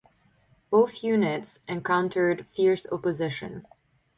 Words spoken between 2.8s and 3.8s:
opposition.